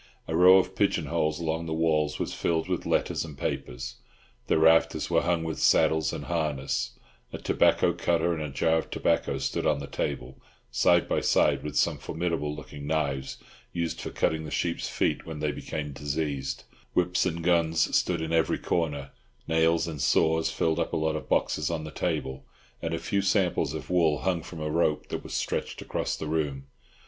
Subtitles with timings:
[0.27, 3.97] A row of pigeon holes along the walls was filled with letters and papers;
[4.47, 6.97] the rafters were hung with saddles and harness;
[7.31, 10.41] a tobacco cutter and a jar of tobacco stood on the table,
[10.71, 13.37] side by side with some formidable looking knives,
[13.73, 16.63] used for cutting the sheep's feet when they became diseased;
[16.93, 19.11] whips and guns stood in every corner;
[19.47, 22.43] nails and saws filled up a lot of boxes on the table,
[22.81, 26.25] and a few samples of wool hung from a rope that was stretched across the
[26.27, 26.65] room.